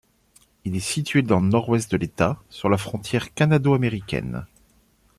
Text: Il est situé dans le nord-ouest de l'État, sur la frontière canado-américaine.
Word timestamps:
Il 0.65 0.75
est 0.75 0.79
situé 0.79 1.21
dans 1.21 1.39
le 1.39 1.47
nord-ouest 1.49 1.91
de 1.91 1.95
l'État, 1.97 2.41
sur 2.49 2.69
la 2.69 2.79
frontière 2.79 3.35
canado-américaine. 3.35 4.47